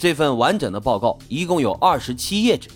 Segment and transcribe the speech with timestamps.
[0.00, 2.70] 这份完整的报告一共有二十七页纸，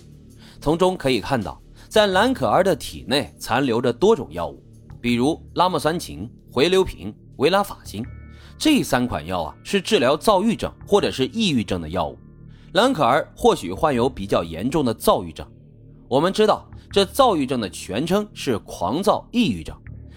[0.61, 1.59] 从中可以看到，
[1.89, 4.61] 在兰可儿的体内残留着多种药物，
[5.01, 8.05] 比如拉莫酸嗪、回硫平、维拉法辛。
[8.59, 12.15] 这三款药啊，是治疗躁郁症或者是抑郁症的药物。
[12.73, 15.43] 兰可儿或许患有比较严重的躁郁症。
[16.07, 19.75] 我们知道，这躁郁症的全称是狂躁抑郁症，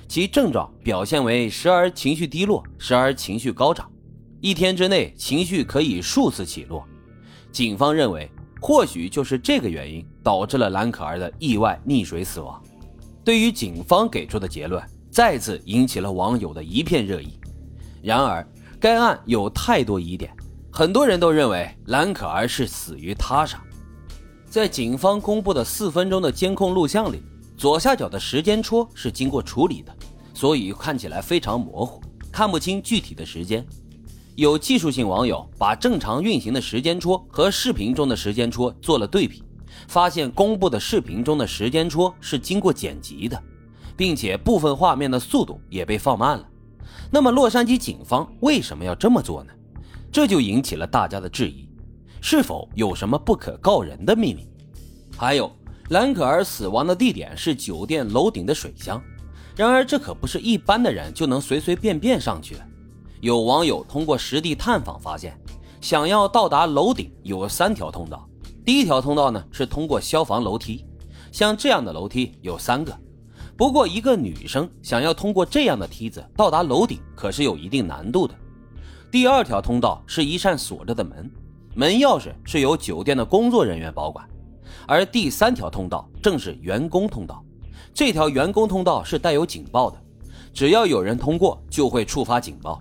[0.08, 3.90] 其症状表现为时而情绪低落，时而情绪高涨，
[4.42, 6.86] 一天之内情绪可以数次起落。
[7.50, 8.30] 警方认为，
[8.60, 12.62] 或许就是这个原因导致了兰可儿的意外溺水死亡。
[13.24, 17.38] 对于警方给出的结论，再次引起了网友的一片热议。
[18.02, 18.46] 然而，
[18.80, 20.32] 该案有太多疑点，
[20.70, 23.62] 很多人都认为兰可儿是死于他杀。
[24.48, 27.22] 在警方公布的四分钟的监控录像里，
[27.56, 29.94] 左下角的时间戳是经过处理的，
[30.32, 32.00] 所以看起来非常模糊，
[32.32, 33.66] 看不清具体的时间。
[34.38, 39.42] 有技术性网友把正常运行的时间戳和视频中的时间戳做了对比，
[39.88, 43.42] 发现公布的视频中的时间戳是经过剪辑的，
[43.96, 46.48] 并且部分画面的速度也被放慢了。
[47.10, 49.52] 那么，洛杉矶警方为什么要这么做呢？
[50.12, 51.68] 这就引起了大家的质疑：
[52.20, 54.48] 是否有什么不可告人的秘密？
[55.16, 55.50] 还有，
[55.88, 59.02] 兰可儿死亡的地点是酒店楼顶的水箱，
[59.56, 62.67] 然而这可不是一般的人就能随随便便上去的。
[63.20, 65.36] 有网友通过实地探访发现，
[65.80, 68.28] 想要到达楼顶有三条通道，
[68.64, 70.84] 第一条通道呢是通过消防楼梯，
[71.32, 72.96] 像这样的楼梯有三个。
[73.56, 78.34] 不过，一个女生想要通过这样的梯子到达楼顶，可是有一定难度的。
[79.10, 81.28] 第二条通道是一扇锁着的门，
[81.74, 84.24] 门钥匙是由酒店的工作人员保管。
[84.86, 87.44] 而第三条通道正是员工通道，
[87.92, 90.00] 这条员工通道是带有警报的，
[90.54, 92.80] 只要有人通过，就会触发警报。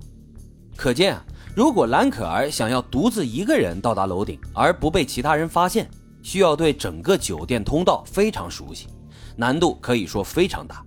[0.78, 1.26] 可见啊，
[1.56, 5.90] 如果蓝可儿想要独自一个人到达楼顶而不被其他人发现，
[6.22, 8.88] 需要对整个酒店通道非常熟悉。
[9.36, 10.86] 难度可以说非常大，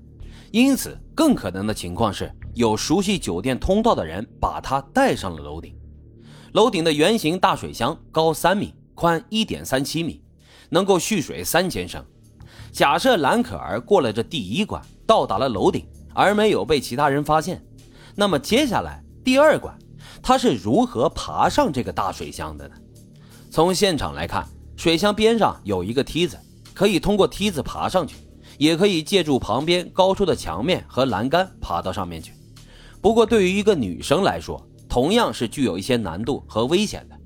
[0.52, 5.74] 因此更可能的情况是有熟悉酒店通道的人把他带上了楼顶。
[6.52, 10.22] 楼顶的圆形大水箱高三米，宽一点三七米，
[10.68, 12.04] 能够蓄水三千升。
[12.70, 15.84] 假设蓝可儿过了这第一关，到达了楼顶，
[16.14, 17.60] 而没有被其他人发现，
[18.14, 19.76] 那么接下来第二关，
[20.22, 22.74] 他是如何爬上这个大水箱的呢？
[23.50, 26.38] 从现场来看，水箱边上有一个梯子，
[26.74, 28.16] 可以通过梯子爬上去。
[28.58, 32.34] 也可以借助旁边高出的墙面和栏杆爬到上面去，
[33.00, 37.16] 不过对于一个女生来说，同样是具有一些难度和危险的。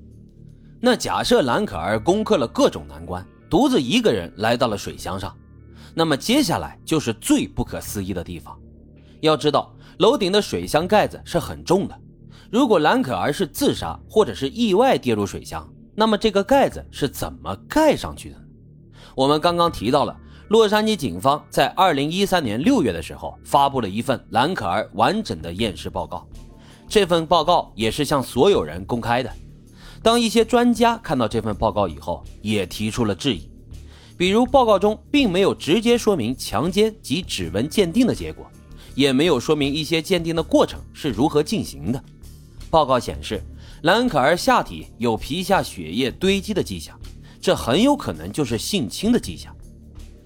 [0.79, 5.35] 那假设兰可儿攻克了各种难关，独自一个人来到了水箱上，
[5.93, 8.57] 那么接下来就是最不可思议的地方。
[9.19, 11.99] 要知道，楼顶的水箱盖子是很重的，
[12.51, 18.35] 如果兰可儿是自杀或者是意外跌入水箱，那么这个盖子是怎么盖上去的？
[19.15, 20.15] 我们刚刚提到了。
[20.49, 26.23] 洛杉矶警方在二零一三年六月的时候发布了一份兰可儿完整的验尸报告，
[26.87, 29.31] 这份报告也是向所有人公开的。
[30.03, 33.49] 当一些专家看到这份报告以后，也提出了质疑，
[34.15, 38.45] 比如报告中并没有直接说明强奸及指纹鉴定的结果，
[38.93, 42.03] 也没有说明一些鉴定的过程是如何进行的。
[42.69, 43.41] 报告显示，
[43.83, 46.99] 兰可儿下体有皮下血液堆积的迹象，
[47.39, 49.55] 这很有可能就是性侵的迹象。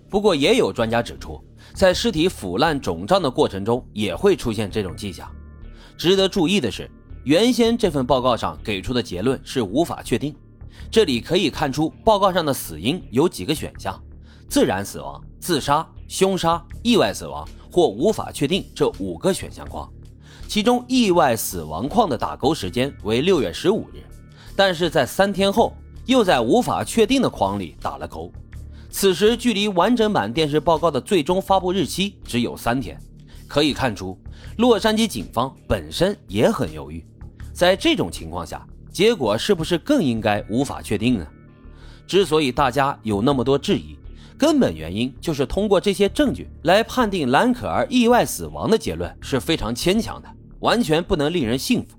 [0.09, 1.39] 不过，也有专家指出，
[1.73, 5.29] 在尸体腐烂肿胀的过程中也会出现这种迹象。
[5.97, 6.89] 值得注意的是，
[7.25, 10.35] 原先这份报告上给出的结论是无法确定。
[10.89, 14.01] 这里可以看出，报告上的死因有几个选项：
[14.47, 19.87] 自然死亡、自杀、凶杀、意外死亡或无法确定这五个选项框。
[20.49, 24.01] 其中，意外死亡框的打勾时间为六月十五日，
[24.55, 25.75] 但是在三天后
[26.07, 28.31] 又在无法确定的框里打了勾。
[28.89, 32.99] 此时距离完整版电视报告的最终发布日期只有三天，
[33.47, 34.17] 可以看出
[34.57, 37.05] 洛杉矶警方本身也很犹豫。
[37.53, 41.27] 在这种情况下，结果是不是更应该无法确定呢？
[42.07, 43.95] 之所以大家有那么多质疑，
[44.35, 50.27] 根本原因就是通过这些证据来判定兰可儿意外死亡的结论是非常牵强的，
[50.59, 51.97] 完全不能令人信服。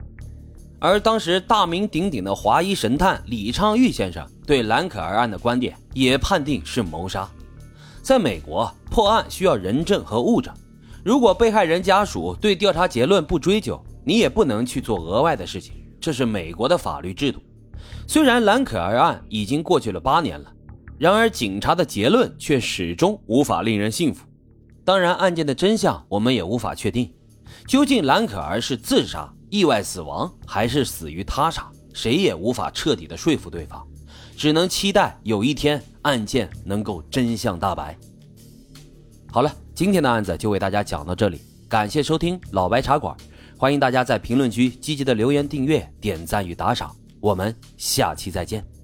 [0.79, 7.29] 而当时大名鼎鼎的华医神探李昌钰先生对兰可儿案的观点也判定是谋杀。
[8.03, 10.55] 在美国，破案需要人证和物证，
[11.05, 17.41] 如果被害人家属对调查结论不追究，你也不能去做额外的事情，这是美国的法律制度。
[18.07, 20.51] 虽然兰可儿案已经过去了八年了，
[20.99, 24.25] 然而警察的结论却始终无法令人信服。
[24.83, 27.13] 当然，案件的真相我们也无法确定，
[27.67, 29.33] 究竟兰可儿是自杀？
[29.51, 33.85] 意外死亡还是死于他杀，谁也无法彻底的说服对方，
[34.37, 37.99] 只能期待有一天案件能够真相大白。
[39.33, 43.17] 好了，今天的案子就为大家讲到这里，感谢收听老白茶馆，
[43.57, 48.80] 欢迎大家在评论区积极的留言、订阅、点赞与打赏，我们下期再见。